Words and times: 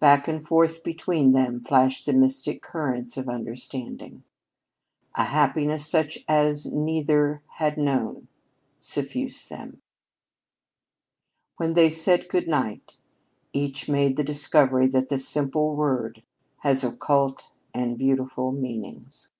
Back 0.00 0.26
and 0.26 0.44
forth 0.44 0.82
between 0.82 1.30
them 1.30 1.60
flashed 1.62 2.04
the 2.04 2.12
mystic 2.12 2.60
currents 2.60 3.16
of 3.16 3.28
understanding. 3.28 4.24
A 5.14 5.26
happiness 5.26 5.86
such 5.86 6.18
as 6.28 6.66
neither 6.66 7.42
had 7.58 7.76
known 7.78 8.26
suffused 8.80 9.48
them. 9.50 9.80
When 11.58 11.74
they 11.74 11.90
said 11.90 12.26
"good 12.28 12.48
night," 12.48 12.96
each 13.52 13.88
made 13.88 14.16
the 14.16 14.24
discovery 14.24 14.88
that 14.88 15.10
the 15.10 15.16
simple 15.18 15.76
word 15.76 16.24
has 16.62 16.82
occult 16.82 17.52
and 17.72 17.96
beautiful 17.96 18.50
meanings. 18.50 19.30